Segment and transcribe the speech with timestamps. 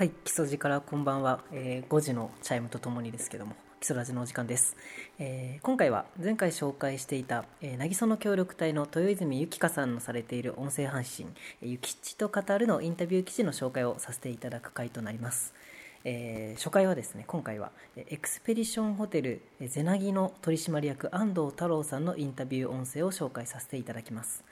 [0.00, 4.74] はい、基礎寺からこんばんは、えー5時のチャイムとともにですけども、基礎ラジのお時間です。
[5.18, 11.30] えー今回は前回紹介していた、えー、なぎその協力隊の豊泉ゆきかさんのされている音声配信、
[11.60, 15.52] えーゆきちと語るのインタビュー記事の紹介をさせていただく回となります。
[16.04, 24.42] えー初回はですね今回はエクスペディションホテルえゼナギの取締役安藤太郎さんのインタビュー音声を紹介させていただきます、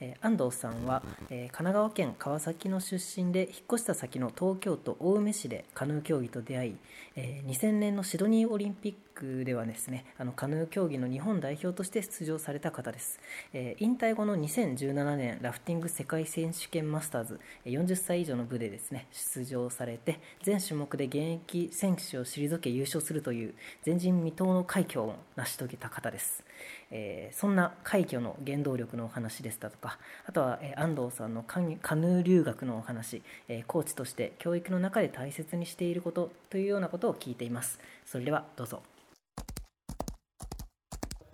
[0.00, 6.76] えー安藤さんは、えー神奈川県川崎の出身で引っ越した先の東京都青梅市でカヌー競技と出会い、
[7.16, 13.20] えー2000年のシドニーオリンピッククではですねあのカヌー競技の日本代表として出場された方です、
[13.52, 26.44] えー引退後の2017年ラフティング世界選手権マスターズ40歳以上の部でですね出場されて全種目で現役選手を退け優勝するという前人未到の快挙を成し遂げた方です、
[26.90, 37.78] えーそんな快挙の原動力のお話ですだとかあとは、え安藤さんのカヌー留学のお話、えコーチとして教育の中で大切にしていることというようなことを聞いています。
[38.06, 38.82] それではどうぞ。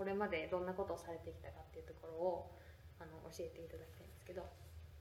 [0.01, 2.51] これまでどんなことをされてきたかっていうところを
[2.99, 4.49] あの教えていただきたいんですけど。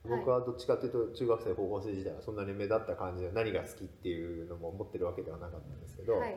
[0.03, 6.36] 僕はどっちかというと中学生高校生時代はそんなに目立った感じで何が好きっていうのも持ってるわけではなかったんですけど、はい。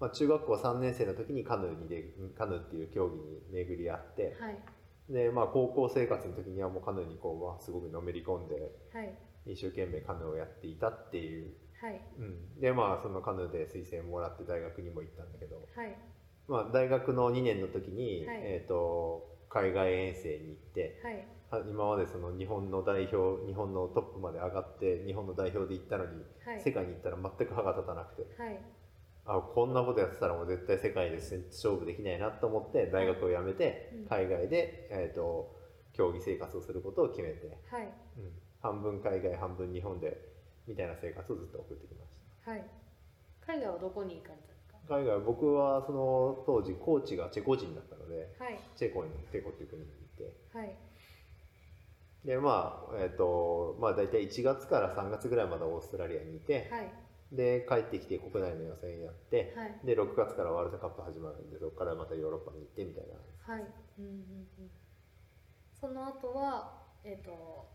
[0.00, 4.56] まあ、中学校3年生の時にカヌーにでカヌーっていう競技に巡り合って、はい。
[5.12, 9.12] でまあ、高校生活の時にはもうカヌーにこう、まあ、すごくのめり込んではい。
[9.44, 12.00] 一生懸命カヌーをやっていたっていう、はい。
[12.18, 15.94] うん、でまあそのカヌーで推薦もらって大学にも行ったんだけど、はい
[16.48, 18.40] まあ、大学の2年の時に、はい。
[18.42, 21.62] えー、と海外遠征に行ってはい。
[21.62, 26.62] は今までその日本の代表日本のトップまで上がって日本の代表で行ったのに、はい。
[26.62, 28.42] 世界に行ったら全く歯が立たなくて。
[28.42, 28.58] はい。
[29.30, 34.08] あこんなことやってたらもう絶対世界で勝負できないなと思って大学を辞めてうん。
[34.08, 35.54] 海外で、えー、と
[35.92, 37.92] 競技生活をすることを決めて、はい。
[38.16, 38.32] うん、
[38.62, 40.16] 半分海外半分日本で
[40.66, 42.64] みたいな生活をずっと送ってきましはい。
[43.46, 44.58] 海外はどこに行かれた
[44.88, 48.58] 海外僕はその当時コーチがチェコ人だったのではい。
[48.76, 50.58] チェコにチェコっていう国に行って。
[50.58, 50.74] はい。
[52.24, 56.90] でまあえっ、とまあ大体1月から3月ぐらいまでオーストラリアにいて、はい。
[57.32, 59.74] で帰ってきて国内の予選やって、はい。
[59.84, 63.54] で6月からワールドカップ始まるんでそこからまたヨーロッパに行ってみたいな。
[63.54, 63.64] はい。
[63.98, 64.70] うんうんうん。
[65.78, 66.72] その後は
[67.04, 67.66] えっ、と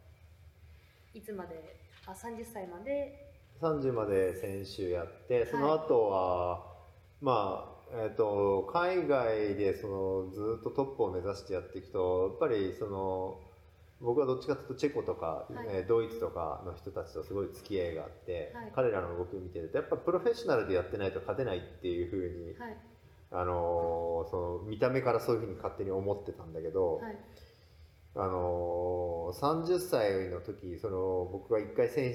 [1.14, 1.78] いつまで？
[2.06, 3.32] あ30歳まで
[3.62, 6.73] ？30まで選手やってその後は、
[7.24, 13.40] まあえっ、と海外でそのずっとトップを目指してやっていくとやっぱりその
[14.02, 15.68] 僕はどっちかというとチェコとか、はい。
[15.70, 18.72] えードイツとかの人たちとすごい付き合いがあって、はい。
[18.76, 22.78] 彼らの動きを見てるとやっぱプロフェッショナルでやってないと勝てないっていうふうに、はい。
[23.32, 27.18] あのーその見た目からそういうふうに勝手に思ってたんだけど、はい。
[28.16, 32.14] あのー30歳の時その僕が一回戦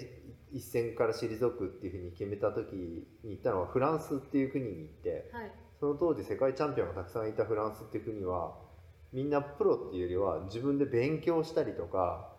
[0.52, 8.56] 一戦から退くっていうふうに決めた時に行ったのはフランスっていう国に行ってはいその当時世界チャンピオンがたくさんいたフランスっていう国は
[9.12, 12.32] みんなプロっていうよりは自分で勉強したりとか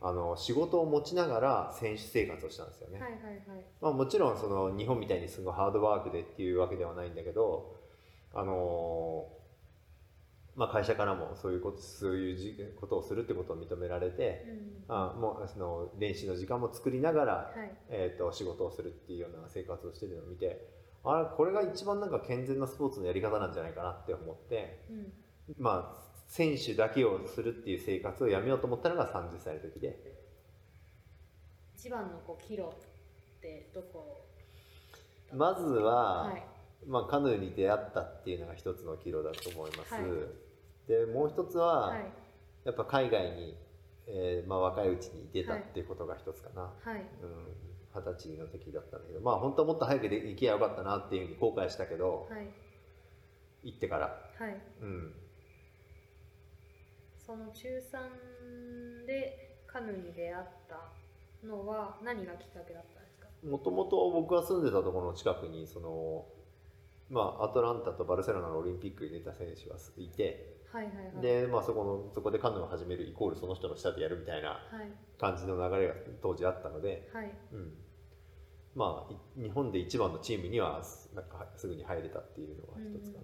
[0.00, 3.00] あの仕事を持ちながら選手生活をしたんですよね。
[3.00, 7.76] はいはいはいまあ、もちろんその日本みたいにすごいハードワークでっていうわけではないんだけど、
[8.32, 9.41] あのー
[10.54, 14.44] まあ、会社からもそういうことそういうじことをするってことを認められて、
[14.88, 14.94] うん。
[14.94, 17.72] あもうその練習の時間も作りながら、はい。
[17.88, 20.68] えー、と仕事をするっていうような生活をしてるのを見て
[21.04, 25.12] あれこれが一番なんか健全なスポーツのやり方なんじゃないかなって思って、うん。
[25.58, 30.20] まあ、選手だけをするっていう生活をやめようと思ったのが30歳の時で。
[31.74, 34.28] 一番のこう岐路ってどこ
[35.32, 36.51] まずは、はい
[36.86, 40.02] まあ、カヌーに出会ったっていうのが一つの岐路だと思います、はい。
[40.88, 42.12] でもう一つは、はい。
[42.64, 43.56] やっぱ海外に、
[44.06, 47.00] えーまあ、若いうちに出たっていうことが一つかな、はい。
[47.22, 47.54] うん。
[47.94, 52.48] 二十歳の時だったんだけどまあ本当はもっと早くで行けばよかったなっていうふうに後悔したけど、はい。
[53.64, 54.06] 行ってから、
[54.38, 54.60] はい。
[54.80, 55.14] うん、
[57.16, 63.28] その中3でカヌーに出会ったのは何がきっかけだったんですか？
[63.46, 66.24] もともと僕が住んでたところの近くにその、
[67.12, 71.22] まあ、アトランタとバルセロナのオリンピックに出た選手がいてはいはいはい。
[71.22, 74.90] で、まあ、そこのそこでカヌーを始めるイコールその人の下でやるみたいなはい。
[75.20, 77.30] 感じの流れが当時あったので、はい。
[77.52, 77.74] うん、
[78.74, 83.18] まあい日本で一番のチームにはすなんかすぐに入れたっていうのが一つか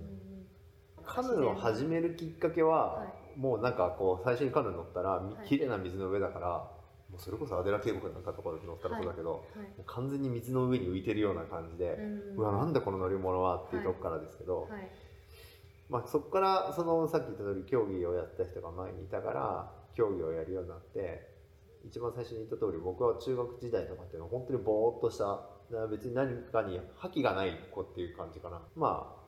[1.02, 3.06] な、カヌーを始めるきっかけは、は
[3.36, 5.48] もうなんかこう最初にカヌー乗ったらみはい。
[5.48, 6.70] 綺麗な水の上だから、
[7.10, 9.66] もうそれこそアデラ渓谷なんかところで乗ったらそうだけど、もはい。
[9.78, 11.98] う完全に水の上に浮いてるような感じで、
[12.36, 14.90] うわなんだこの乗り物はっていうとこからですけど、はい。
[15.88, 21.26] まあ、そこからそのさっき言った通り競技をやった人が前にいたから競技をやるようになって
[21.82, 25.40] 一番最初に言った通り僕は中学時代とかっていうのは本当にぼーっとした
[25.90, 28.60] 別に何かに覇気がない子っていう感じかな。
[28.76, 29.18] まあ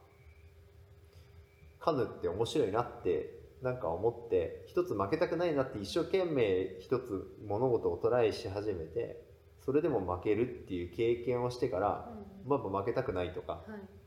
[1.83, 9.23] カヌーって面白いなってなんか思って一つ負けたくないなって一生懸命一つ物事をトライし始めて
[9.65, 12.09] それでも負けるっていう経験をしてから、
[12.47, 13.61] まあ、負けたくないとかは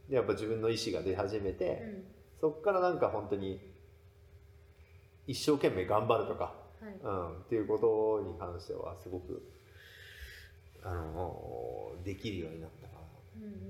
[0.07, 0.09] い。
[0.09, 2.03] でやっぱ自分の意思が出始めて、うん。
[2.41, 3.59] そっからなんか本当に
[5.27, 6.95] 一生懸命頑張るとか、はい。
[7.01, 9.41] うん、っていうことに関してはすごく
[10.83, 13.01] あのできるようになったかな、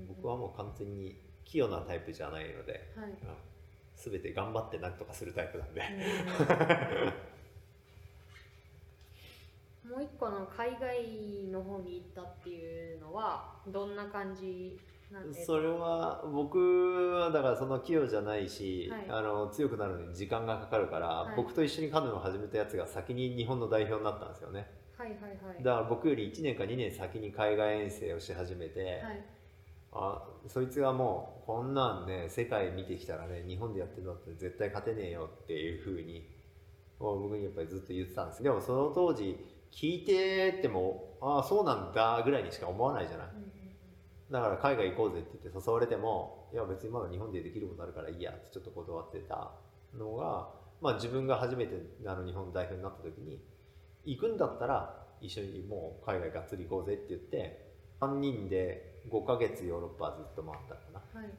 [0.08, 3.10] 僕はもう完全に器用なタイプじゃないので、はい。
[3.10, 3.16] うん、
[4.10, 5.82] 全て頑張って何とかするタイプなんで、
[9.88, 14.78] もう一個の海外の方に行ったっていうのはどんな感じ
[15.12, 15.46] なんですか？
[15.46, 16.58] それは僕
[17.12, 19.04] はだからその器用じゃないし、はい。
[19.08, 21.36] あの強くなるのに時間がかかるから、はい。
[21.36, 24.66] 僕と一緒にカヌーを始めたやつが先に日本の代表になったんですよね。
[24.96, 25.28] はいはいは
[25.58, 25.62] い。
[25.62, 29.24] だから僕より1年か2年先に海外遠征をし始めて、はい
[29.94, 36.28] あそいつがもうこんなんね世界見てきたらね日本でやってるのって絶対勝てねえよっていうふうに
[36.98, 38.42] 僕にやっぱりずっと言ってたんです。
[38.42, 39.36] でもその当時
[39.70, 43.28] 聞いててもああそうなんだぐらいにしか思わないじゃない。
[44.30, 49.52] だから海外行こうぜって言って誘われてもいや別にまだ日本でできることあるからいいやってちょっと断ってた
[49.96, 50.48] のが、
[50.80, 51.74] まあ、自分が初めて
[52.06, 53.40] あの日本代表になった時に
[54.04, 61.30] 行くんだったら一緒にもう海外がっつり行こうぜって言って3人で5ヶ月ヨーロッパずっと回ったかな、はい。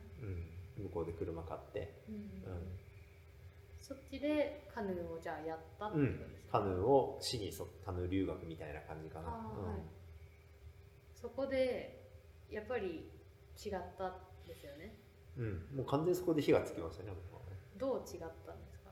[0.78, 2.22] うん、向こうで車買って、うんうん。
[2.22, 2.62] う
[3.82, 9.82] そっちでカヌーをじゃあやったってんうんことですね、カヌーを市にそカヌー留学みたいな感じかな、はい。
[11.14, 12.10] そこで
[12.50, 13.12] やっぱり
[13.58, 14.14] 違ったん
[14.48, 14.96] ですよね？
[15.38, 17.58] うん、もう完全にそこで火がつきましたね僕はね。
[17.78, 18.90] どう違ったんですか？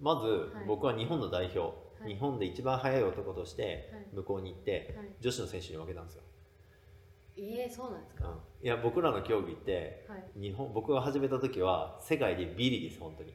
[0.00, 0.66] まずはい。
[0.66, 1.74] 僕は日本の代表、
[2.06, 2.14] い。
[2.14, 4.06] 日本で一番速い男としてはい。
[4.14, 5.08] 向こうに行ってはい。
[5.20, 6.22] 女子の選手に負けたんですよ、
[7.36, 10.40] ええそうなんですか、うん、いや僕らの競技ってはい。
[10.40, 13.32] 日本僕が始めた時は世界でビリです本当に、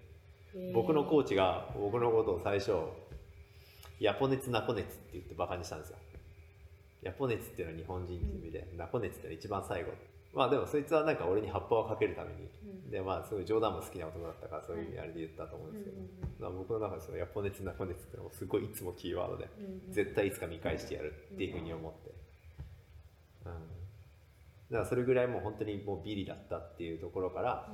[0.55, 0.73] えー。
[0.73, 2.73] 僕のコーチが僕のことを最初
[3.99, 5.97] ヤポ熱ナコ熱って言ってバカにしたんですよ。
[7.01, 9.91] ヤポ熱っていうのは日本人っていう意味で、ナコ熱っていうのは一番最後。
[10.33, 12.49] まあでもそいつはなんか俺に葉っぱをかけるために。
[12.85, 12.91] うん。
[12.91, 16.07] でまあすごい冗談も好きな男だったからそういう意味あれで言ったと思うんですけど、うんうん
[16.59, 19.91] 僕の中でそのヤポ熱ナコ熱ってのもすごいいつもキーワードでうんうん。
[19.91, 22.11] 絶対いつか見返してやるっていうふうに思って、
[23.45, 23.53] うん、
[24.71, 27.71] だからそれぐらいもう本当にもうビリだったっていうところから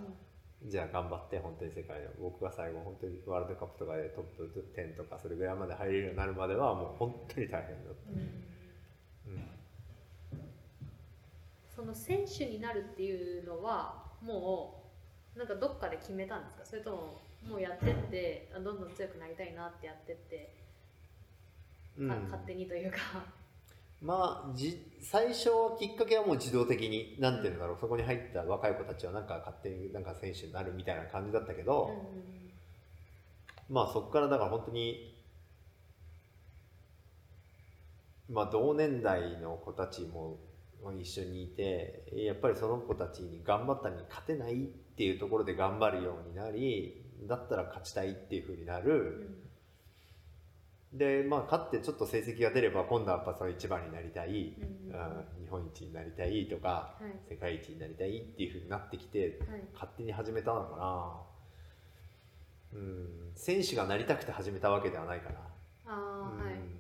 [0.66, 8.18] じゃあ頑張って本当に世界の僕が最後本当にワールドカップとかでトップ10とかそれぐらいまで入れるようになるまではもう本当に大変だった、うん。
[8.18, 8.22] うん
[9.38, 9.50] うん
[11.76, 14.84] その選手になるっていうのはも
[15.36, 16.66] うなんかどっかで決めたんですか？
[16.66, 20.54] それとももうやってってあどんどん強くなりたいなってやってって、
[21.98, 22.98] 勝手にというか
[24.04, 31.90] まあじ最初きっかけはもう自動的になんていうんだろうそこに入った若い子たちはなんか勝手になんか選手になるみたいな感じだったけど、
[33.70, 35.16] まあそこからだから本当に
[38.30, 40.38] まあ同年代の子たちも
[41.02, 44.68] 一緒にいてやっぱりその子たちに頑張ったのに勝てないっ
[44.98, 48.84] ていうところで頑張るようになりだったら勝ちたいっていうふうになうん。
[48.84, 49.43] る、
[50.94, 55.44] でまあ勝ってちょっと成績が出れば今度はやっぱその一番になりたい、うんうんうん。
[55.44, 57.34] 日本一になりたいとかはい。
[57.34, 59.62] 世界一になりたいっていうふうになってきてはい。
[59.74, 60.78] 勝手に始めたのか
[62.74, 62.80] な。
[62.80, 65.40] うん選手がなりたくて始めたわけではないかな。
[65.88, 66.54] ああはい。
[66.54, 66.80] うん。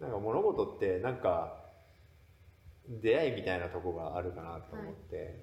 [0.00, 1.64] なんか物事ってなんか
[2.86, 5.40] 出会いみたいなとこがあるかなと思って、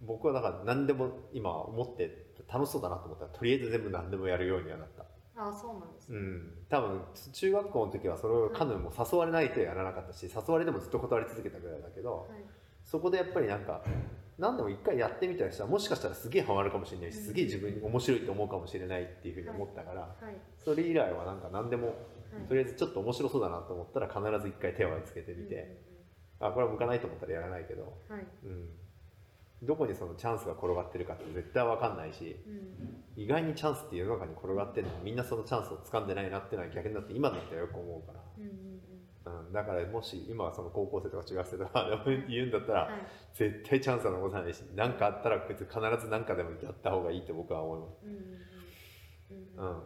[0.00, 0.06] うん。
[0.06, 5.02] 僕はだから何でも今思って楽しそうだなと思ったらとりあえず全部何でもやるようにはなった、
[5.40, 7.00] ああそうなんですね、うん、多分
[7.32, 12.44] 中学校の時はそれをカヌーも誘われないとやらなかったし誘われてもずっと断り続けたぐらいだけど、はい。
[12.84, 13.82] そこでやっぱりなんか
[14.38, 20.36] 何でも一回やってみたりしたらもしかしたらすげえハマるかもしれないしすげえ自分に面白いと思うかもしれないっていうふうに思ったから、はい。
[20.64, 21.94] それ以来はなんか何でも
[22.32, 22.46] はい。
[22.46, 25.80] とりあえずちょっと面白そうだなと思ったら必ず一回手をつけてみて、
[26.40, 28.26] あこれは向かないと思ったらやらないけど、うんうんはい。
[28.44, 28.68] うん、
[29.62, 33.22] どこにそのチャンスが転がってるかって絶対わかんないしうん。
[33.22, 39.46] 意外にチャンスって世の中に転がってるのにみんなそのチャンスを掴んでないなっていうのは逆になって今だったらよく思うから、うんうんうん。
[39.46, 42.92] うん、だからもし今はその高校生とか中学生とかでも 言うんだったら、はい。
[43.34, 48.06] 絶対チャンスは残さないし何かあったら別に必ず何かでもやった方がいいって僕は思います。
[49.56, 49.82] うん、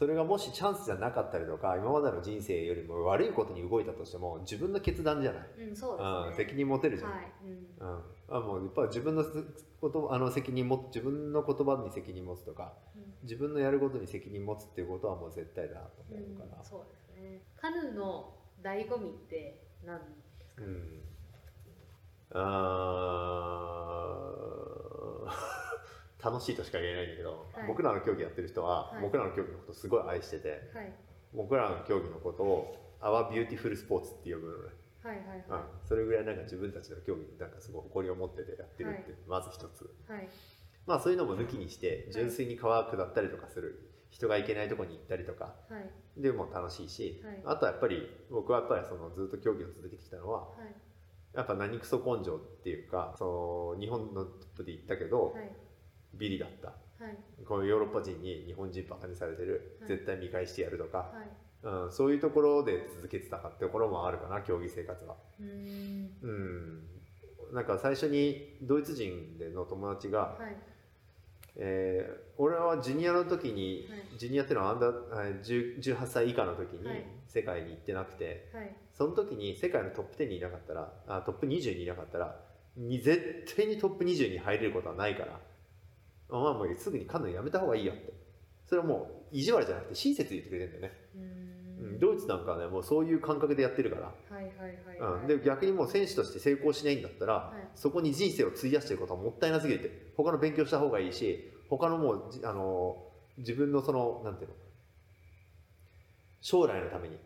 [0.00, 6.44] それがもしチャンスじゃなかったりとか今までの人生よりも悪いことに動いたとしても自分の決断じゃない、うんそううん、ですね。
[6.46, 7.30] 責任持てるじゃん、はい。
[7.44, 7.50] うん。
[7.86, 9.22] うん、あもうやっぱ自分の
[9.78, 13.12] ことあの責任も自分の言葉に責任持つとかうん。
[13.24, 17.42] 自分のやることに責任持つっていうことはもう絶対だなとうん思うから、そうですね。
[17.60, 19.98] カヌーの醍醐味って何
[20.38, 21.02] ですか、うん。
[22.32, 25.30] あー
[26.22, 27.66] 楽しいとしか言えないんだけど、はい。
[27.66, 29.02] 僕らの競技やってる人は、はい。
[29.02, 30.92] 僕らの競技のことすごい愛しててはい。
[31.34, 35.52] 僕らの競技のことを「Our Beautiful Sports」って呼ぶのね、はいはいうん。
[35.52, 39.82] は、それぐらいなんか自分たちの競技になんかすごい誇りを持っててやってるって、まず一つ。
[39.82, 40.28] いはい。
[40.86, 43.86] まあそういうのも抜きにして純粋に川下ったりとかする。
[44.10, 45.54] 人が行けないとこに行ったりとか。
[45.68, 46.20] はい。
[46.20, 47.42] でも楽しいし、はい。
[47.44, 50.74] あとはやっぱり僕はやっぱりそのずっと競技を続けてきたのははい。
[51.32, 55.50] やっぱ何クソ根性っていうかその日本のトップで行ったけど、はい
[56.14, 56.68] ビリだった。
[57.02, 57.16] はい。
[57.44, 59.88] このヨーロッパ人に日本人バカにされてる、はい。
[59.88, 61.28] 絶対見返してやるとか、はい。
[61.62, 65.16] うん、そういうところで続けてたかってところもあるかな競技生活は。
[65.38, 66.10] うーん。
[66.22, 66.26] う
[67.52, 67.54] ん。
[67.54, 70.56] なんか最初にドイツ人での友達が、はい。
[71.56, 74.18] えー俺はジュニアの時に、はい。
[74.18, 77.04] ジュニアっていうのはアンダーはい10 18歳以下の時にはい。
[77.28, 78.74] 世界に行ってなくて、はい。
[78.94, 82.36] その時に世界のトップ10にいなかったらあトップ20にいなかったら
[82.76, 85.38] に絶対にトップ20に入れることはないから
[86.30, 88.20] まあもうすぐにカヌーやめた方がいいよって。
[88.70, 90.98] それはもう意地悪じゃなくて親切に言ってくれてんだよね、
[91.80, 91.96] うん。
[91.96, 94.50] ん、ドイツなんかはねもうそういう感覚でやってるから、はいはい
[95.00, 97.68] はいで逆にもう選手として成功しないんだったら、はい。
[97.74, 102.96] そこに人生を費やしてることはもったいなすぎるって他の勉強した方がいいし他のもうじあの
[103.38, 104.54] 自分のそのなんていうの？
[106.40, 107.16] 将来のために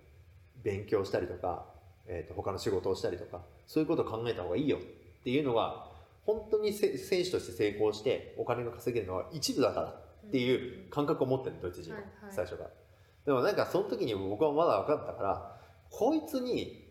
[0.63, 1.67] 勉強したりとか、
[2.07, 4.81] えー、と他の仕事をしたりとかそういうことを考えた方がいいよっ
[5.25, 5.89] ていうのが
[6.27, 12.35] 本当にせ選手として成功してお金が稼げるのは一部だからっていう感覚を持ってるのドイツ人は、はいはい。
[12.35, 12.71] 最初から。
[13.27, 16.85] でもなんかその時に僕はまだ分かったからこいつに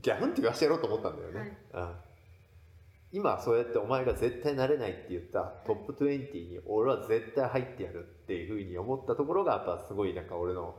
[0.00, 1.90] ギャフンって言わしてやろうと思ったんだよね、うん。
[3.12, 10.74] 今そうやってお前が絶対なれないって言ったトップ20に俺は絶対入ってやるっていうふうに思ったところがやっぱすごいなんか俺の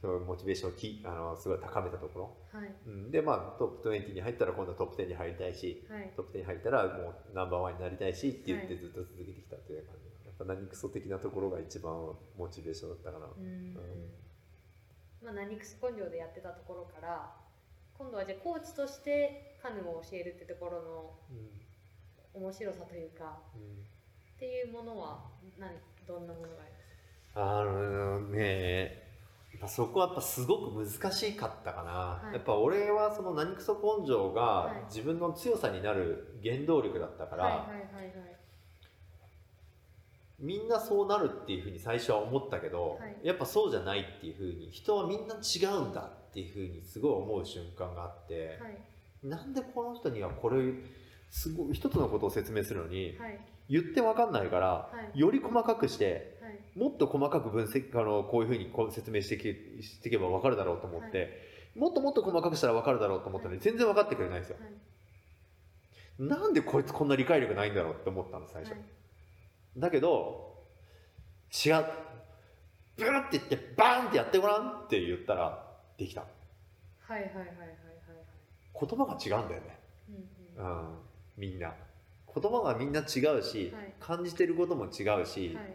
[0.00, 2.18] そのモチベーションをきあのすごい高めたとこ
[2.52, 2.70] ろ、はい。
[2.86, 6.12] うん、でまあトップ20に入ったら今度はトップ10に入りたいしはい。
[6.16, 8.78] トップ10に入ったらもうナンバーワンになりたいしって言ってはい。
[8.78, 11.92] ずっと続けてきたっていう感じ、やっぱ何クソ的なところが一番
[12.38, 13.74] モチベーションだったかな、うーん
[15.22, 17.30] まあ何クス根性でやってたところから
[17.98, 21.60] 今度はじゃあコーチとしてカヌーを教えるってところのうん。
[22.32, 23.60] 面白さというかうん。
[23.60, 25.20] っていうものは
[25.58, 25.72] 何
[26.06, 26.90] どんなものがあります
[27.34, 29.09] あのね
[29.68, 32.34] そこはやっぱすごく難しかったかな、はい。
[32.34, 34.84] やっぱ俺はその何クソ根性がはい。
[34.86, 37.68] 自分の強さになる原動力だったから、
[40.38, 43.16] みんなそうなるっていうふうに最初は思ったけど、はい。
[43.22, 48.78] やっぱそうじゃないっていうふうに人はみんな違うんだっていうふうにすごい思う瞬間があって、はい。
[49.22, 50.72] なんでこの人にはこれ
[51.30, 53.38] すごい一つのことを説明するのにはい
[53.70, 55.18] 言って分かんないから、はい。
[55.18, 56.78] より細かくしてはい。
[56.78, 61.20] もっと細かく分析あのこういうふうにこう説明していけしていけば分かるだろうと思って、
[61.76, 64.56] はもっともっと細かくしたら分かるだろうと思ったのに全然分かってくれないんですよ。
[64.60, 66.28] はい。
[66.28, 68.72] なんでこいつこんな理解力ないんだろうって思ったの最初。
[68.72, 68.80] はい。
[69.78, 70.66] だけど
[71.64, 71.84] 違う。
[72.96, 75.64] ブーって言ってバーンってやってごらんって言ったら
[75.96, 76.20] できた。
[76.20, 76.26] は
[77.10, 77.76] いはいはいはいはいはい。
[78.78, 79.78] 言葉が違うんだよね、
[80.58, 80.80] うんうん。
[80.80, 80.98] うん、
[81.36, 81.74] みんな
[82.34, 83.94] 言葉がみんな違うし、はい。
[84.00, 85.74] 感じてることも違うし、はい。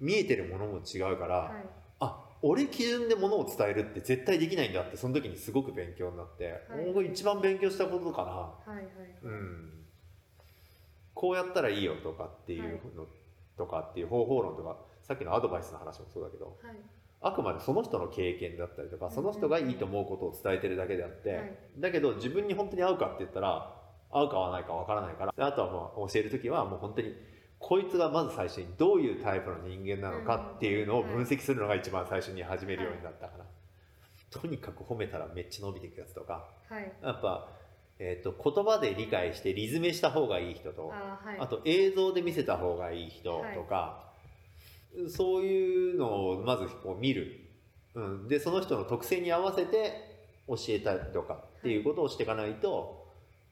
[0.00, 1.68] 見えてるものも違うから、はい。
[2.00, 6.86] あ俺基準でものを伝えるって絶対できないんだってその時にすごく勉強になって、はい。
[6.86, 8.86] 僕一番勉強したことかな、はいはい。
[9.22, 9.84] うん、
[11.14, 13.06] こうやったらいいよとかっていうの
[13.56, 16.76] とかっていう方法論とかさっきのアドバイスの話もそうだけどはい。
[17.20, 23.74] あくまでその人の経験だったりとかその人がいいと思うことを伝えてるだけであって、はいだけど自分に本当に合うかって言ったら
[24.10, 25.32] 合うか合わないかわからないから。
[25.36, 27.14] であとはもう教える時はもう本当に
[27.58, 33.44] こいつがまず最初にどういうタイプの人間なのかっていうのを分析するのが一番最初に始めるようになったから、
[34.30, 36.48] とにかく褒めたらめっちゃ伸びていくやつとか。
[36.68, 36.92] はい。
[37.02, 37.48] やっぱ、
[37.98, 41.38] えー、と言葉で理解してリズメした方がいい人とあーはい。
[41.40, 44.08] あと映像で見せた方がいい人とか、
[45.08, 47.40] そういうのをまずこう見る、
[47.94, 52.97] うん、でその人の特性に合わせて教えたりとかっていうことをしていかないと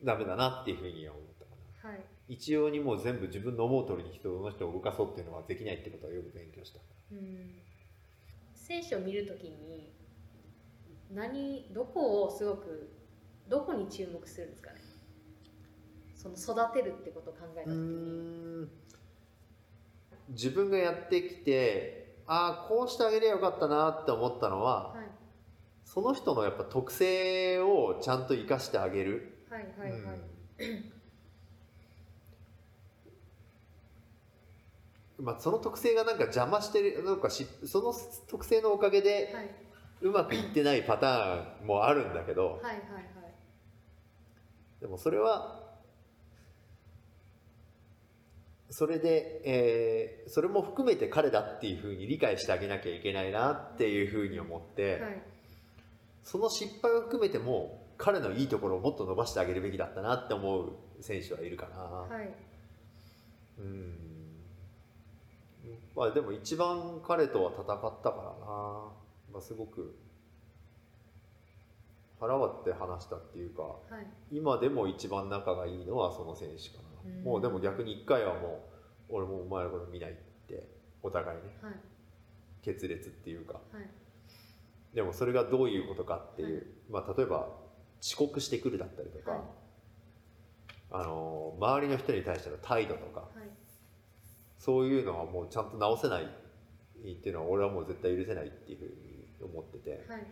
[0.02, 1.50] ダメだなっていうふうには思ったか
[1.84, 1.90] な。
[1.90, 2.00] はい。
[2.28, 6.80] 一様にもう全部自分の思う通りに人の人を動かそうっていうのはできないってことはよく勉強した。
[7.12, 7.50] うん。
[8.54, 9.92] 選手を見るときに
[11.12, 12.90] 何どこをすごく
[13.48, 14.80] どこに注目するんですかね。
[16.14, 18.68] その育てるってことを考えたときに。
[20.30, 25.06] 自分がやってきてああこうしてあげりゃよかったなって思ったのは、はい。
[25.84, 30.00] その人のやっぱ特性をちゃんと生かしてあげる、はいはいはい、
[35.18, 35.25] うん。
[35.25, 37.94] まあ、その特性がなんか邪魔してるなんかしその
[38.28, 39.50] 特性のおかげではい。
[40.02, 42.82] うまくいってないパターンもあるんだけどはいはいはい。
[44.82, 45.64] でもそれは
[48.68, 55.22] それで、えーそれも含めて彼だっていうふうに理解してあげなきゃいけないなっていうふうに思って、はい。
[56.25, 61.76] その失敗を含めても彼のいいところをもっと伸ばしてあげるべきだったなって思う選手はいるかな。
[61.76, 62.28] はい。
[63.58, 63.94] うん。
[65.94, 68.92] まあでも一番彼とは戦ったからな、
[69.32, 69.96] まあ、すごく
[72.20, 74.06] 腹割って話したっていうかはい。
[74.30, 77.24] 今でも一番仲がいいのはその選手かな、うん。
[77.24, 78.68] もうでも逆に一回はも
[79.08, 80.14] う俺もお前のこと見ないっ
[80.46, 80.68] て
[81.02, 81.72] お互いねはい。
[82.62, 83.54] 決裂っていうか。
[83.54, 83.88] はい。
[84.94, 87.48] でもそれがどういうことかっていう、まあ、例えば
[88.06, 89.40] 遅刻してくるだったりとか、はい。
[90.92, 93.48] あの周りの人に対しての態度とかはい。
[94.58, 96.26] そういうのはもうちゃんと直せないっ
[97.16, 100.26] ていうのは俺はもう絶対許せないっていうふうに思ってて、はい。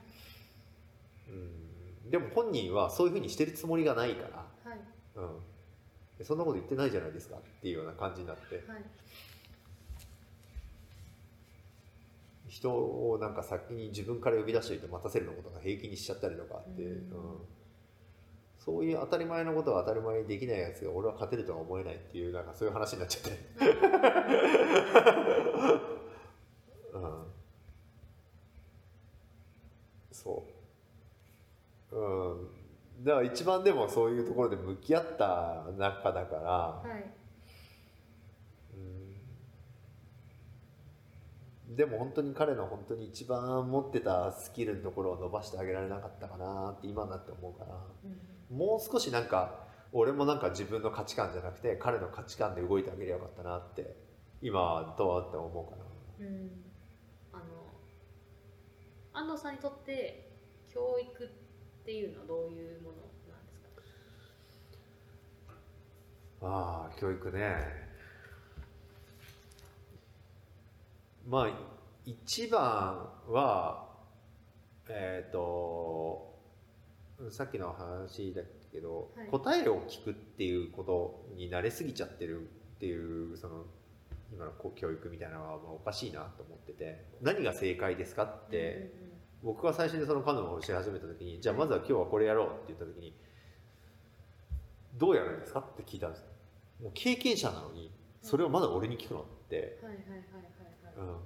[1.28, 4.28] うん、でも本人はそういうふうにしてるつもりがないか
[4.64, 4.78] ら、はい。
[5.16, 8.84] うん、そんなこと言ってないじゃないですかっていうような感じになってはい。
[12.46, 16.88] 人をなんか先に自分から呼び出しておいて待たせるのことが平気にしちゃったりとかって、うん。
[16.88, 16.98] うん
[18.64, 23.38] そういう当たり前のことは当たり前にできないやつが俺は勝てるとは思えないっていうなんかそういう話になっちゃって。
[26.94, 27.26] うん。
[30.10, 30.46] そ
[31.92, 31.96] う。
[31.96, 33.04] うん。
[33.04, 37.04] だから一番でもそういうところで向き合った中だから、はい。
[41.68, 41.76] うん。
[41.76, 47.74] でも本当に彼の本当に一番持ってたスキルのところを伸ばしてあげられなかったかなって今になって思うから。
[48.04, 53.96] うんもう少しなんか俺もなんか自分の価値観じゃなくて彼の価値観で動いてあげればよかったなって
[54.42, 55.84] 今どうって思うかな。
[56.26, 56.50] うん。
[57.32, 57.44] あの
[59.12, 60.30] 安藤さんにとって
[60.72, 61.28] 教育っ
[61.84, 63.60] ていうのはどういうものなんです
[66.40, 66.46] か？
[66.46, 67.56] ああ教育ね。
[71.26, 71.48] まあ
[72.04, 73.88] 一番は
[74.88, 76.33] えっ、と
[77.30, 79.28] さっきの話だけど、はい。
[79.28, 82.40] 答えを聞くっていうことに慣れすぎちゃってる
[82.76, 83.64] っていうその
[84.32, 88.92] 今の教育みたいなのはまあおかしいなと思ってて何が正解ですかって、
[89.42, 93.14] 僕が最初にそのカヌーをし始めた時にじゃあまずは今日はこれやろうって言った時に
[94.98, 96.26] どうやるんですかって聞いたんですよ。
[96.82, 100.42] もう経験者なのにそれをまだ俺に聞くのって、うんうんうんはいはいはい
[100.96, 101.22] はいはい。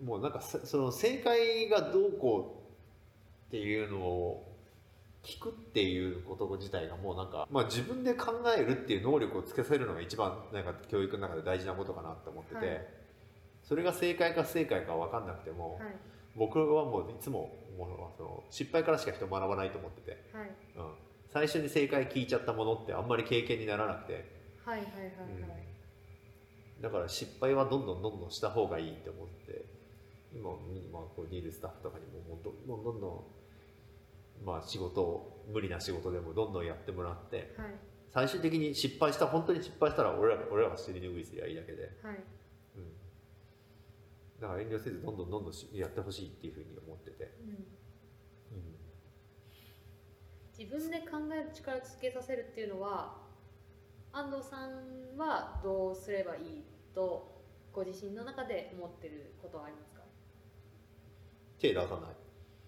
[0.00, 2.61] うん、もうなんかさその正解がどうこう
[3.52, 4.48] っていうのを
[5.22, 12.86] 聞くっていうこと自体がもうなんか、まあ、自分で考えるっていう能力をつけさせるのが一番なんか教育の中で大事なことかなと思ってて、はい。
[13.62, 15.94] それが正解か不正解か分かんなくても、はい。
[16.34, 20.50] 僕はもういつも思うのはその失敗からしか人学ばないと思ってて、はい。
[20.76, 20.94] うん、
[21.30, 24.24] 最初に正解聞いちゃったものってあんまり経験にならなくて、
[24.64, 26.80] はいはいはいはい。
[26.80, 29.66] だから失敗はどんどんどんどんした方がいいって思って
[30.34, 33.41] 今今こうにいるスタッフとかにももうどんどんどんどん
[34.44, 37.74] まあ仕事を無理な仕事でもどんどんやってもらってはい。
[38.10, 42.22] 最終的に失敗した本当に失敗したら俺ら俺らが尻拭いすりゃいいだけで、はい。
[42.76, 42.92] うん、
[44.40, 47.48] だから遠慮せずどんどんどんどんしやってほしいっていうふうに思ってて、うん。
[47.48, 47.52] う
[48.60, 48.76] ん。
[50.58, 53.16] 自分で考える力をつけさせるっていうのは
[54.12, 60.02] 安藤さんはどうすればいいとご自身の中で思ってることはありますか？
[61.58, 62.16] 手出さない。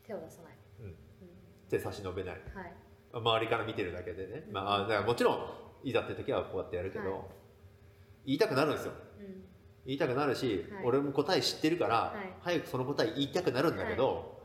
[0.06, 0.53] 手を出さない、
[1.68, 2.34] 手差し伸べない。
[2.34, 2.72] はい。
[3.12, 5.38] 周りから見てるだけでね、まあ、あだからもちろん
[5.84, 7.20] いざって時はこうやってやるけど、はい。
[8.26, 8.92] 言いたくなるんですよ。
[9.20, 9.44] うん。
[9.86, 10.84] 言いたくなるし、はい。
[10.84, 12.32] 俺も答え知ってるから、はい。
[12.40, 14.42] 早くその答え言いたくなるんだけど、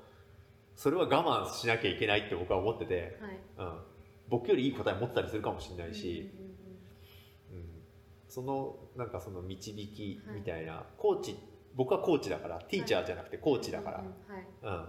[0.76, 3.40] それは我慢しなきゃいけないって僕は思ってて、はい。
[3.58, 3.82] うん、
[4.30, 6.50] 僕よりいい答え持ってたりするかもしれないし、うんうんうん
[8.30, 11.36] そのなんかその導きみたいな、コーチ
[11.76, 14.04] 僕はコーチだからティーチャーじゃなくてコーチだから、
[14.62, 14.86] うん、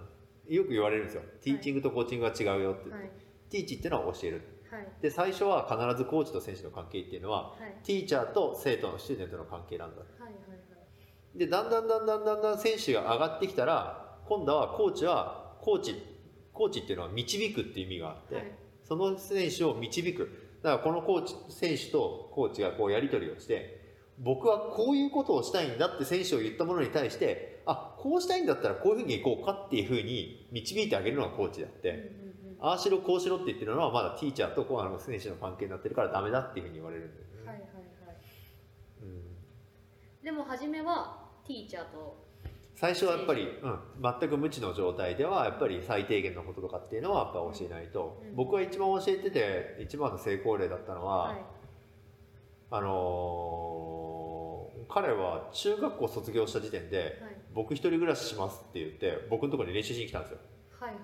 [0.54, 1.22] よく言われるんですよ。
[1.42, 3.10] ティーチングとコーチングは違うよって、はい。
[3.50, 4.42] ティーチっていうのは教える。
[4.70, 4.88] はい。
[5.00, 7.84] で最初は必ずコーチと選手の関係っていうのははい。
[7.84, 10.02] ティーチャーと生徒のスチューデントの関係なんだ
[11.34, 15.94] でだんだんだんだんだんだん選手が上がってきたら今度はコーチはコーチ
[16.52, 18.52] コーチっていうのは導くっていう意味があって、はい。
[18.82, 20.48] その選手を導く。
[20.62, 23.80] だからこのコーチ選手とコーチがこうやり取りをして
[24.18, 32.10] 僕はこういうことをしたいんだって選手を言ったものに対してあこうしたいんだったらこういうふうにいこうかっていうふうに導いてあげるのがコーチであって、うんうんうん。
[32.60, 37.62] ああしろこうしろって言ってるのはまだティーチャーとこうあの選手の関係になってるからダメだっていうふうに言われるんだよね、はいはい
[38.06, 38.16] はい。
[39.02, 40.24] うん。
[40.24, 42.28] でも初めはティーチャーと。
[42.74, 43.78] 最初はやっぱり、うん、
[44.20, 48.36] 全く無知の状態ではやっぱり最低限のこととかっていうのはやっぱ教えないと、うん。
[48.36, 51.36] 僕が一番教えてて一番の成功例だったのは、はい。
[52.70, 53.89] あのー
[54.92, 57.36] 彼は中学校卒業した時点ではい。
[57.54, 60.38] 僕一人暮らししますって言って僕のところに練習しに来たんですよ。
[60.78, 61.00] はいはい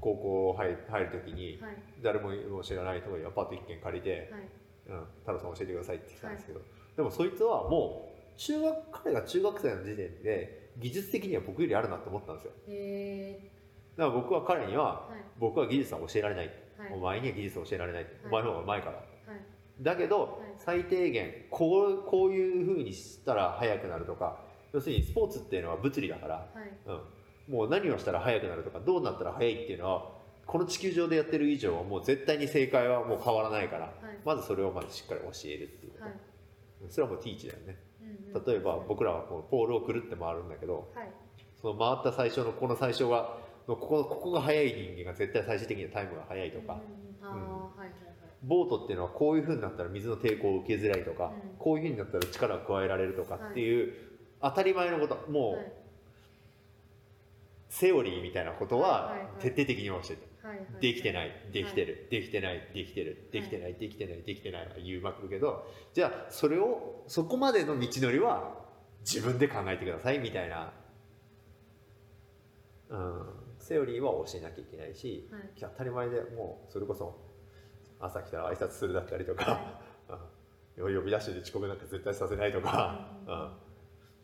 [0.00, 1.72] 高校入入る時にはい。
[1.72, 4.48] はい誰も知らないところにアパート一軒借りてはい
[4.88, 6.60] 「うん、太郎さん教えてください」って来たんですけど、
[6.96, 12.52] でもそいつはもう中学彼が中学生の時点で技術的には僕よりあるなと思ったんですよ。
[12.68, 13.50] へ
[13.96, 16.46] だから僕は彼には僕は技術は教えられない、
[16.78, 16.92] はい。
[16.94, 18.06] お前には技術を教えられない、い。
[18.24, 18.96] お前の方がうまいから。
[18.96, 19.09] はい
[19.80, 20.50] だけど、い。
[20.58, 24.40] 最低限こうこういうふうにしたら速くなるとか
[24.72, 26.72] 要するにスポーツっていうのは物理だから、はい。
[27.48, 30.12] うん、もう何をしたら速くなるとかどうなったら速いっていうのは
[30.46, 33.92] この地球上でやってる以上もう絶対に正解はもう変わらないから、はい。
[34.24, 36.14] まずそれをまずしっかり教えるっていうこと、はい。
[36.88, 37.78] それはもうティーチだよね。
[38.00, 38.44] うんうん。
[38.44, 41.10] 例えば僕らはこうポールをくるって回るんだけどはい。
[41.60, 47.60] その回った最初のこの最初がここここが速い人間が絶対最終的にはタイムが速いとか、うんうん
[48.42, 51.58] ボートっていうのはこういう風になったら水の抵抗を受けづらいとか、うん。
[51.58, 53.94] こういう風になったら力を加えられるとかっていう、
[54.40, 55.30] 当たり前のこと。
[55.30, 55.72] もう、はい
[57.70, 63.28] セオリーみたいなことは徹底的に教えて、はいはいできてないできてる、できてないできてる。
[63.30, 68.54] できてないできてないできてないは言うまくるけどじゃあそれをそこまでの道のりは
[69.00, 70.72] 自分で考えてくださいみたいな、
[72.88, 73.26] うん、
[73.58, 75.42] セオリーは教えなきゃいけないし、はい。
[75.60, 77.29] 当たり前でもうそれこそ
[78.00, 79.80] 朝来たら挨拶するだったりとか、
[80.78, 83.06] うん、呼び出してで遅刻なんか絶対させないとか、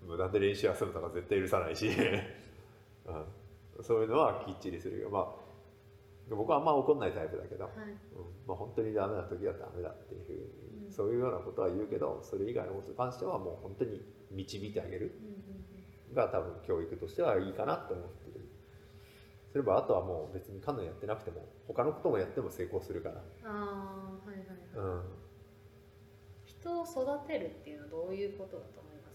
[0.02, 1.88] うん、無断で練習休むとか絶対許さないし、
[3.06, 5.46] うん、そういうのはきっちりするよ、まあ、
[6.34, 7.72] 僕はあんま怒んないタイプだけど、はい。
[7.74, 7.96] うん。
[8.46, 10.90] まあ、本当にダメな時はダメだっていうふうに、うん。
[10.90, 15.12] そういうようなことは言うけどそれ以外のことに関してはもう本当に導いてあげる
[16.14, 18.25] が多分教育としてはいいかなと思ってる
[19.56, 23.50] すればあとはもう別にカヌーやってなくても他のこともやっても成功するから、ああ
[24.28, 24.46] はいはい
[24.78, 24.86] はい。
[24.86, 25.02] うん、
[26.44, 29.08] 人を育てるっていうのはどういうことだと思いま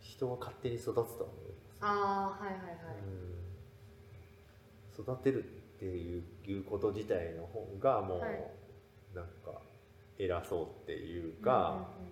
[0.00, 0.12] す？
[0.16, 1.28] 人は勝手に育つとは思いま
[1.74, 1.78] す。
[1.82, 2.76] ああはいはいはい。
[4.96, 5.04] うん。
[5.04, 5.46] 育てるっ
[5.78, 8.50] ていういうこと自体の方がもう、はい。
[9.14, 9.60] なんか
[10.18, 12.08] 偉そうっていうか、うんうん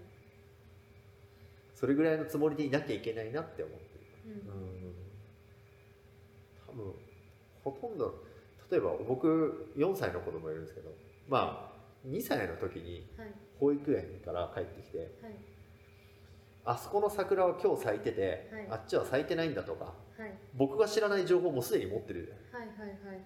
[1.74, 3.95] それぐらいのつもりでいなきゃいけないなって思って
[6.66, 6.92] 多分
[7.64, 8.24] ほとんど
[8.70, 10.90] 例えば僕4歳の子供いるんですけど
[11.28, 13.28] まあ2歳の時にはい。
[13.58, 15.08] 保育園から帰ってきてはい。
[16.64, 18.66] あそこの桜は今日咲いてて、はい。
[18.70, 19.84] あっちは咲いてないんだとか
[20.18, 20.34] はい。
[20.54, 22.26] 僕が知らない情報もすでに持ってる。
[22.26, 23.18] じゃないはいはいはい。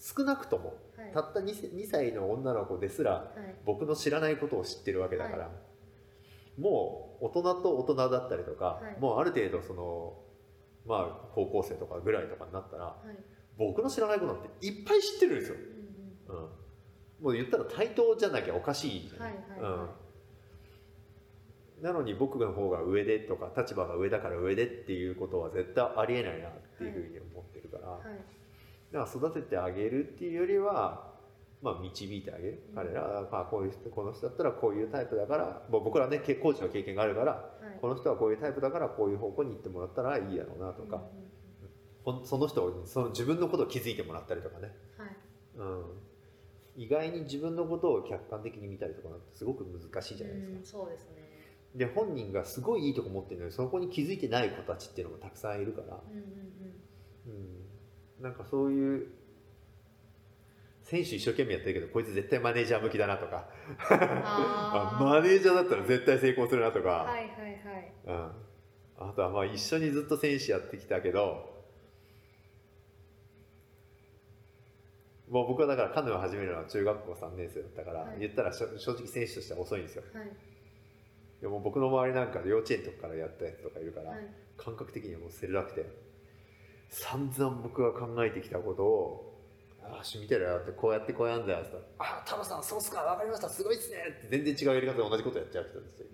[0.00, 1.12] 少なくともはい。
[1.12, 3.54] たった 2, 2歳の女の子ですらはい。
[3.64, 5.50] 僕の知らないことを知ってるわけだから、は
[6.58, 9.00] もう大人と大人だったりとか、はい。
[9.00, 10.14] もうある程度その
[10.86, 13.16] まあ高校生とかぐらいとかになったらはい。
[13.58, 15.56] 僕の知らないことなんていっぱい知ってるんですよ、
[16.28, 16.50] うんうんうん、
[17.24, 19.80] もう言ったら対等じゃなきゃおかしいじゃない、はいはいはい。
[21.78, 28.04] うん、なのに僕の方が上でとか立場が上だから上でっていうことは絶対ありえないなっていうふうに思ってるから、はい。
[28.92, 31.17] だから育ててあげるっていうよりは、
[31.60, 37.40] まあ、導いてあげる、うん彼らは、まあ、こういう人この人だったらこういうタイプだからもう僕らねけコーチの経験があるからは
[37.76, 37.80] い。
[37.80, 41.28] この人はこういうタイプだからこういう方向に行ってもらったらいいやろうなとか、うん
[42.24, 44.72] その人にその自分のことを気づいてもらったりとかね、
[45.58, 45.76] うんはい。
[46.76, 50.78] うん、意外に自分のことを客観的に見たりとかなんてすごく難しいじゃないですか。
[50.78, 51.28] うん、そうですね。
[51.74, 57.42] で本人がすごいいいとこ持ってるのにそこに気づいてない子たちっていうのもたくさんいるから、うんうん。
[58.18, 59.08] うん、なんかそういう
[60.88, 63.46] 選手一生懸命やってるけどこいつ絶対マネージャー向きだなとか。
[64.98, 67.92] マネージャーだったら絶対成功するなとか、はいはいはい。
[68.06, 68.30] うん、
[69.10, 71.46] あとはまあ一緒にずっと選手やってきたけど
[75.28, 78.20] もう僕はだからカヌーを始めるのは中学校3年生だったから、はい。
[78.20, 80.04] 言ったら正直選手としては遅いんですよ。
[80.14, 80.30] はい。
[81.42, 84.20] でも僕の周りなんかで幼稚園とかからやったやつとかいるから、はい。
[84.56, 85.84] 感覚的にはもう捨てなくて
[86.88, 89.34] 散々僕が考えてきたことを
[89.92, 91.70] 「ああし見てるよ」ってこうやってこうやんだよって。
[91.72, 93.02] 言ったら「ああ太郎さんそうっすか。
[93.02, 93.48] 分かりました。
[93.48, 96.06] すごいっすね」って全然違うやり方で同じことやっちゃう人ですよ。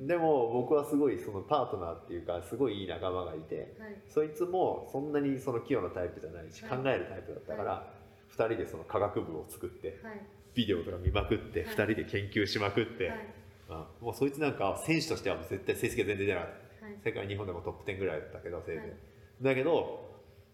[0.00, 3.94] でも僕はすごいそのパートナーっていうかすごいいい仲間がいてはい。
[4.08, 6.78] そいつもそんなにその器用なタイプじゃないし、はい。
[6.78, 7.92] 考えるタイプだったから、
[8.28, 10.20] 二人でその科学部を作って、はい。
[10.54, 11.68] ビデオとか見まくって、はい。
[11.68, 13.18] 2人で研究しまくって、はい。
[13.68, 16.96] あもうそいつなんか選手としては絶対成績が全然出なかったはい。
[17.04, 18.98] 世界日本でもトップ10ぐらいだったけどせいぜい、はい。
[19.42, 20.10] だけど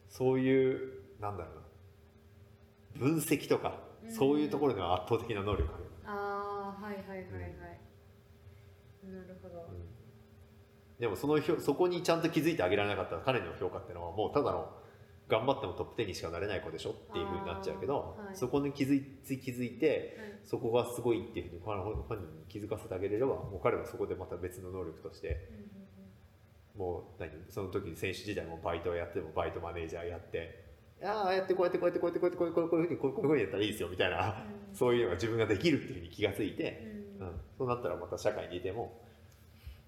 [0.08, 1.65] そういうなんだろうな
[2.98, 4.12] 分析とか、うん。
[4.12, 7.22] そういうところには圧倒的な能力ある、ああはいはいはいはい、
[9.04, 9.86] なるほど、うん。
[10.98, 14.70] でもそのひょそこにちゃんと気づいてあげられなかった彼の評価っていうのはもうただの
[15.28, 18.36] 頑張ってもトップ10にしかなれない子でしょっていうふうになっちゃうけど、はい。
[18.36, 19.02] そこに気づい
[19.38, 25.86] 気づいてはいそこがすごいっていうふうに本本人に気づかせてあげれればもう彼はそこでまた別の能力としてうんうん
[26.76, 30.65] もう何その時選手時代もバイトをやってもバイトマネージャーやって
[31.02, 34.28] ああやってこうやってこうやってこうやってこうやってこうこうこういうふうにこうこういうふうにやったらいいですよみたいな
[34.70, 34.76] うん。
[34.76, 36.82] そういうのが自分ができるっていうふうに気がついて、
[37.20, 37.26] うん。
[37.28, 39.00] うん、そうなったらまた社会にいても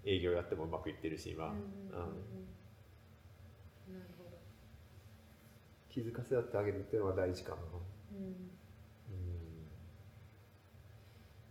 [0.05, 1.55] 営業やってもうまくいってるし今、うん
[5.91, 8.27] 気づかせ合ってあげるっていうのは大事かな、うん。
[8.27, 8.35] うん、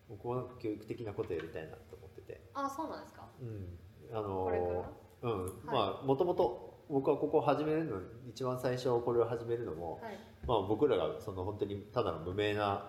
[0.07, 3.27] 僕はなんか教育的なことやりたいなと思ってて、あそうなんですか？
[3.41, 4.85] うん、あの
[5.21, 10.17] うん、まあもともと僕はここを始めるの一番最初これを始めるのも、はい。
[10.47, 12.85] まあ、僕らがその本当にただの無名な、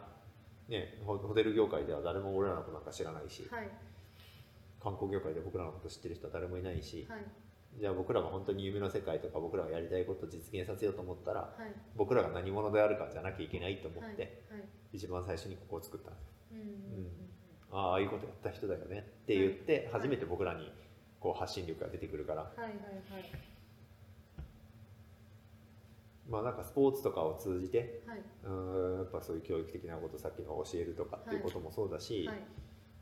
[0.68, 3.68] ね、ホホテル業界では誰も俺らのことなんか知らないしはい。
[4.80, 7.24] 観光業界で僕らのこと知ってる人は誰もいないし、はい。
[7.80, 11.72] じゃあ僕らが本当に夢の世界とか僕らがやりたいことを実現させようと思ったらはい。
[11.96, 14.42] 僕らが何者であるかじゃなきゃいけないと思って、
[14.92, 16.10] 一番最初にここを作った。
[16.10, 16.64] んですようんうん。
[16.64, 17.10] うん。
[17.70, 20.02] ああああいうことやった人だよねって言ってはい。
[20.02, 20.72] 初めて僕らに
[21.20, 23.57] こう発信力が出てくるから、はいはいはい
[26.28, 32.42] まあなんかスポーツとかを通じてはい、うーんやっぱそういう教育的なことさっきの教えるとかっていうこともそうだし、はい。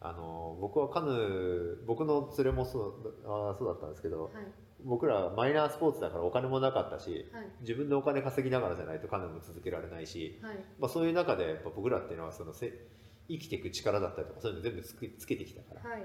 [0.00, 4.32] あの僕はカヌー僕の連れもそうあーそうだったんですけどはい。
[4.84, 7.46] 僕らマイナースポーツだからお金もなかったしはい。
[7.62, 10.56] 自分でお金稼ぎながらじゃないとカヌーも続けられないし、はい。
[10.78, 12.72] まあ、そういう中でやっぱ僕らっていうのはそのせ
[13.28, 16.02] 生きていく力だったりとかそういうの全部つけつけてきたからはい。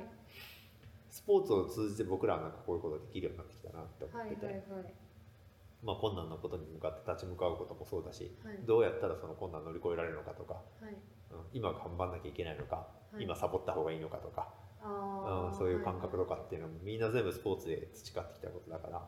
[1.09, 4.93] スポーツを通じて僕らはなんかこういうことができるようになってきたなって思はいってて、はいはい
[5.83, 8.59] まあ、困難なことに向かって立ち向かうこともそうだしはい。
[8.67, 10.93] どうやったらその困難を乗り越えられるのかとか、はい。
[11.31, 12.75] うん、今頑張んなきゃいけないのか、
[13.11, 13.23] はい。
[13.23, 19.01] 今サボった方がいいのかとか、うん、そういう感覚とかっていうのもみんな全部スポーツで培ってきたことだから。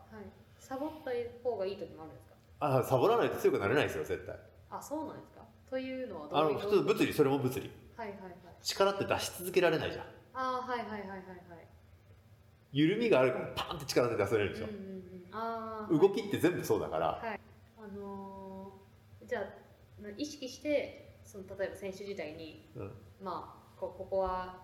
[0.58, 1.12] サボった
[1.44, 2.34] 方がいい時もあるんですか？
[2.60, 4.36] あサボらないと強くなれないですよ絶対。
[4.72, 5.42] あそうなんですか？
[5.70, 7.70] というのはどあういうの普通物理それも物理。
[7.98, 8.34] はいはいはい。
[8.64, 10.06] 力って出し続けられないじゃん。
[10.34, 11.20] あーはいはいはいはいはい。
[12.72, 15.03] 緩みがあるからパンって力で出せれるでしょうん、うん
[15.90, 17.40] 動きって全部そうだから、はい。
[17.78, 19.44] あのーじゃあ
[20.18, 22.92] 意識してその例えば選手時代にうん。
[23.22, 24.62] まあこここは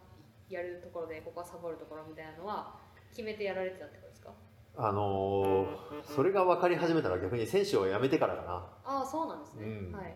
[0.50, 2.76] やるところでここはサボるところみたいなのは
[3.12, 4.32] 決めてやられてたってことですか？
[4.78, 8.54] あのーそれが分かり始めたら逆に選手を辞めてからかな。
[8.86, 9.92] ああそうなんですね、うん。
[9.92, 10.16] はい。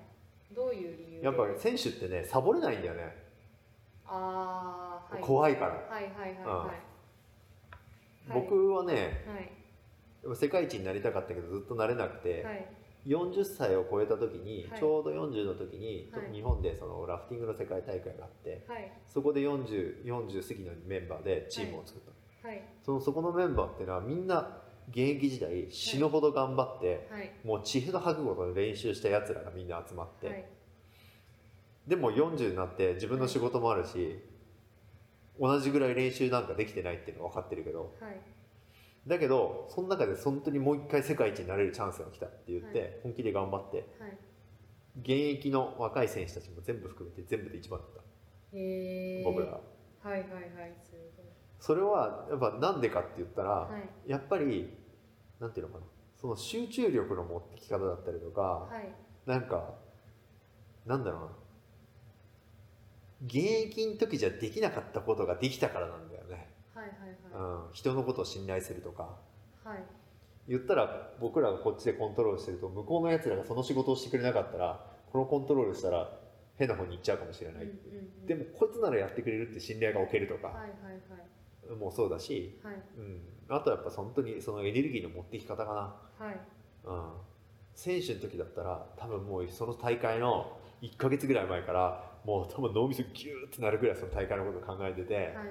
[0.56, 1.26] どういう理由で？
[1.26, 3.16] やっぱり選手ってねサボれないんだよね、
[4.06, 8.42] ああ、はい、怖いから、はいはいはいはい、はい。
[8.42, 9.52] 僕はねはい
[10.36, 12.68] 世界一になりたかったけどずっとなれなくて、はい。
[13.06, 14.80] 40歳を超えた時に、はい。
[14.80, 16.34] ちょうど40の時に、はい。
[16.34, 18.92] 日本でそのラフティングの世界大会があってはい。
[19.08, 22.02] そこで 40, 40過ぎのメンバーでチームを作っ
[22.42, 22.62] た、はい。
[22.86, 27.32] そのそこのメンバーっていうのはみんな現役時代死ぬほど頑張って、はい。
[27.44, 30.46] もう血の吐くことで練習したやつらがみんな集まって、はい。
[31.88, 34.24] でも40になって自分の仕事もあるし、
[35.40, 38.18] 同じぐらい練習なんかできてないっていうのは分かってるけどはい
[39.08, 43.00] だけどその中で本当にもう一回世界一になれるチャンスが来たって言って、はい。
[43.04, 44.18] 本気で頑張ってはい。
[45.02, 48.02] 現役の若い選手たちも全部含めて全部で一番だった。
[49.26, 49.60] 僕ら。
[50.04, 51.24] はいはいはいすご
[51.60, 54.10] それはやっぱなんでかって言ったら、いはい。
[54.10, 54.70] やっぱり
[55.40, 55.86] なんていうのかな。
[56.18, 58.94] その集中力の持ってき方だったりとか、はい。
[59.26, 59.74] なんか
[60.86, 61.28] なんだろうな。
[63.26, 67.64] 現役の時じゃできなかったことができたからなんだよね、はいはいうん。
[67.66, 69.18] は、人のことを信頼するとか。
[69.66, 69.84] いはい。
[70.48, 76.10] 言ったら僕らがこっちでコントロールしてると向こうのやつらがその仕事をしてくれなかったらこのコントロールしたら
[76.58, 77.76] 変な方に行っちゃうかもしれない、うんうん
[78.22, 78.26] うん。
[78.26, 80.48] でもこいつならやってくれるって信頼が置けるとか。
[80.48, 81.76] はいはいはい。
[81.80, 82.76] もそうだし、はい。
[82.98, 86.40] うん、あとはやっぱ本当にそのエネルギーの持ってき方かな、はい。
[86.84, 87.12] うん、
[87.74, 95.48] 選手の時だったら多分もうその大会の1ヶ月ぐらい前からもう多分脳みそギューってなるぐらいその大会のことを考えてて、はいはいはい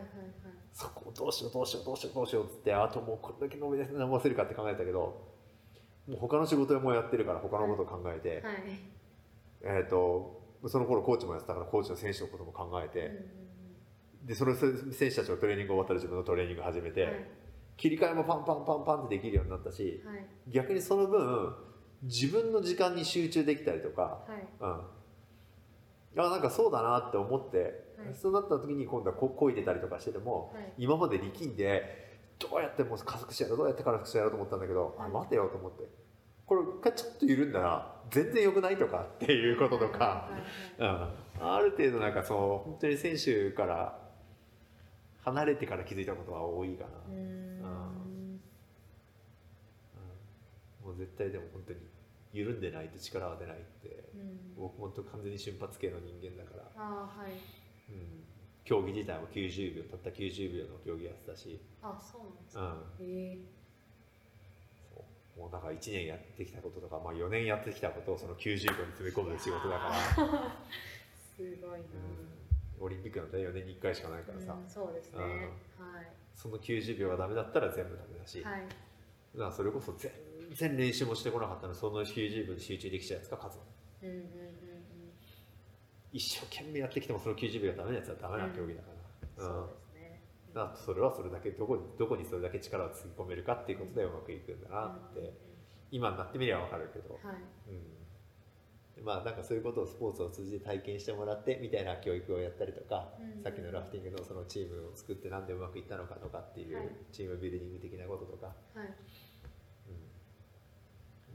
[0.72, 5.00] そこをどうしようどうしようどうしようどうしようっつってあともうこれだけ伸び伸ばせるかって考えたけど
[6.08, 8.62] もう他の仕事もやってるから他のことを考えて、はい。
[9.62, 13.42] えー、とその頃コーチもやってたからコーチの選手のことも考えて、うんうん
[14.24, 17.26] でその選手たちのトレーニング終わったら自分のトレーニング始めて、うんはい。
[17.76, 20.24] 切り替えもパンパンパンパンってできるようになったしはい。
[20.48, 21.52] 逆にその分
[22.04, 24.46] 自分の時間に集中できたりとか、はい。
[24.60, 24.80] うん、
[26.16, 28.14] あなんかそうだなって思って、はい。
[28.14, 30.72] そうなった時に今度はここいでたりとかしてても、はい。
[30.78, 35.06] 今まで力んでどうやってもう加速してやろうどうやって加速してやろうと思ったんだけど、はい。
[35.06, 35.84] あ待てよと思って。
[36.44, 40.28] これ一回ちょっと緩んだら全然良くないとかっていうこととか、
[40.76, 41.08] うん、
[41.40, 43.98] ある程度なんかそう本当に選手から
[45.24, 47.18] 離れてから気づいたことは多いかな、うーん。
[47.22, 47.64] う
[50.84, 50.86] ん。
[50.86, 51.78] もう絶対でも本当に
[52.32, 54.54] 緩んでないと力は出ないってうん。
[54.56, 57.32] 僕本当完全に瞬発系の人間だから、あーはい。
[57.90, 58.24] うん、
[58.64, 63.06] 競技自体も90秒たった90秒の競技やってたし、あそうなんですうん。
[63.06, 63.38] え
[64.94, 65.04] そ
[65.36, 65.40] う。
[65.40, 70.56] もうなんか1年やってきたこととか、まあ、4年やってきたことをその90秒に詰め込む仕事だから、
[71.36, 72.84] すごいな、うん。
[72.84, 75.94] オリンピックなんて4年に1回しかないからさ、うんそうですね、うん。
[75.94, 76.06] はい。
[76.34, 78.62] その90秒がダメだったら全部ダメだし、はい。
[79.34, 80.10] だからそれこそ全
[80.54, 81.72] 然練習もしてこなかったの。
[81.72, 83.56] にその90秒に集中できちゃうやつが勝つ。
[83.56, 83.62] の
[84.02, 84.22] うんうんうん
[86.12, 88.88] 一生懸命やってきてもその90秒がダメなやつはダメな競技だか
[89.38, 89.62] ら、うん。
[89.62, 89.64] うん。
[89.64, 90.20] そうですね。
[90.74, 95.32] それはそれだけどこにどこにそれだけ力をつぎ込めるかっていうことでうまくいくんだなって、うんうん
[95.94, 97.38] 今になってみれば分かるけど、うんはい。
[98.98, 106.88] うん、まあなんかそういうことをスポーツを通じて体験してもらってみたいな教育をやったりとか、うんさっきのラフティングのそのチームを作ってなんでうまくいったのかとかっていうはい。
[107.12, 108.86] チームビルディング的なこととか、はい。
[108.86, 108.94] うん、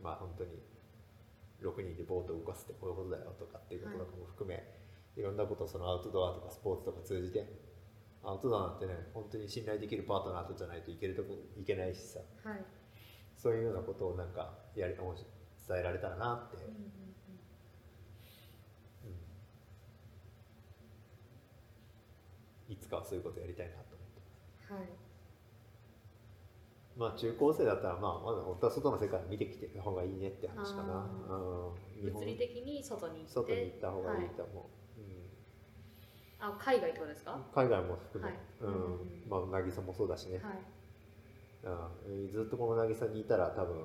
[0.01, 0.51] まあ本当に
[1.61, 4.63] 6人でボートを動かすってこういうことだよとかっていうこととかも含め、
[5.15, 7.47] い、ろんなことをそのアウトドアとかスポーツとか通じて
[8.23, 12.19] アウトドアなんてね本当に信頼できるパートナーとじゃないといけるとこいけないしさ。
[12.43, 12.63] はい。
[13.37, 15.05] そういうようなことをなんかやり伝
[15.79, 16.97] えられたらなって、うんうん
[22.69, 24.09] いつかはそういうことやりたいなと思っ
[24.67, 25.06] てはい
[26.97, 31.05] まあ中高生だったらまあまだ本当は外の世界を見てきてた方がいいねって話かな。
[32.01, 33.31] 物理的に外に行って。
[33.33, 35.29] 外に行った方がいいと思う、うん。
[36.39, 37.31] あ海外ってことですか？
[37.31, 38.39] は海外も含め、はい。
[38.61, 39.23] うん。
[39.29, 40.41] まあ渚もそうだしね、い。
[41.67, 43.75] うん、ずっとこの渚にいたら多分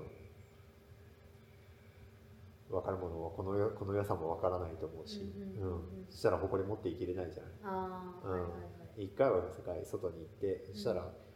[2.71, 6.07] 分かるものはこのよこの良さも分からないと思うし、うんうんうんうん。
[6.09, 8.51] そしたら誇り持っていけれないじゃないああ、うんはいはい。
[8.51, 8.63] はい
[9.05, 11.32] 一回は世界外に行ってそしたら、うん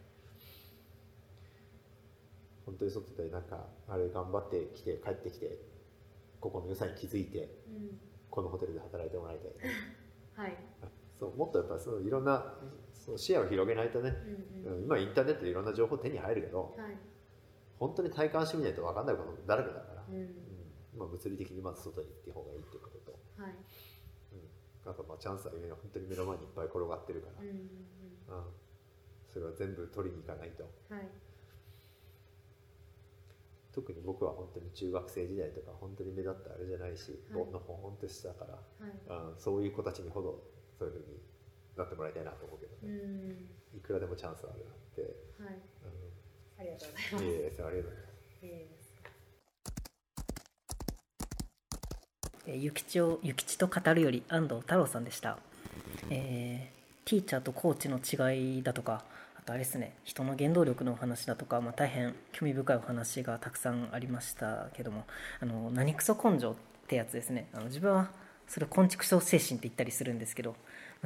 [2.67, 5.57] 本当に外でなんかあれ頑張ってきて帰ってきて
[6.41, 7.97] ここの良さに気づいてうん。
[8.29, 9.73] このホテルで働いてもらいたい、ね、
[10.35, 10.55] はい。
[11.17, 12.59] そうもっとやっぱそういろんな
[12.93, 14.13] その視野を広げないとね、
[14.65, 14.83] うんうんうん。
[14.83, 16.97] 今インターネットでいろんな情報手に入るけどはい。
[17.79, 20.15] 本当に体感してみないと分かんないことだらけだから、うん。
[20.15, 20.35] うん
[20.97, 23.51] まあ、物理的にまず外に行って方がいいっていうことと、はい。
[24.83, 28.53] うん、あとまあチャンスは今本当に目の前にいっぱい転がってるから、うんうんうん。
[29.27, 30.63] それは全部取りに行かないと。
[30.91, 31.07] うんはい
[33.77, 37.45] 特に僕は本当に中学生時代とか本当に目立ったあれじゃないし、はい。
[37.53, 39.29] のほほんとしたから、はい。
[39.29, 40.41] うん、そういう子たちにほど
[40.79, 41.21] そういうふうに
[41.77, 43.77] なってもらいたいなと思うけどうね、ん。
[43.77, 45.01] いくらでもチャンスはあるなって、
[45.37, 45.61] はい。
[45.85, 45.93] うん。
[46.57, 47.23] ありがとうございます。
[47.23, 48.97] いえいえありがとうございます。
[52.47, 55.37] 諭吉を諭吉と語るより安藤太郎さんでした、
[56.09, 65.05] えーティーチャーとコーチの違いだとかあとあれですね人の原動力のお話だとか、まあ、大変興味深いお話がたくさんありましたけども
[65.39, 66.55] あの何クソ根性っ
[66.87, 67.47] てやつですね。
[67.53, 68.11] あの自分は
[68.47, 70.55] それを昆虫症精神って言ったりするんですけど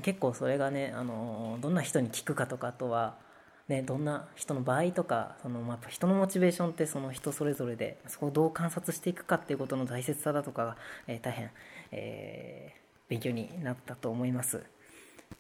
[0.02, 3.16] 結構それがねあのどんな人に聞くかとかあとは
[3.68, 10.78] ね、どんな人の場合とかその、まあ、人のモチベーションってその人それぞれでそこをどう観察していくかっていうことの大切さだとかが、
[11.08, 11.52] えー大変、
[11.92, 14.64] えー勉強になったと思います、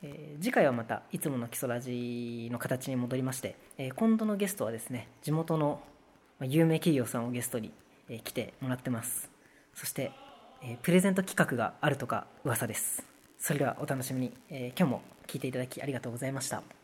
[0.01, 5.81] えー次回はまたいつもの基礎ラジの形に戻りまして、えー今度のゲストはですね地元の
[6.41, 7.71] 有名企業さんをゲストに、
[8.09, 9.29] えー来てもらってます。
[9.75, 10.11] そして、
[10.63, 13.03] えープレゼント企画があるとか噂です。
[13.37, 16.80] それではお楽しみに、えー今日も聞いていただきありがとうございました。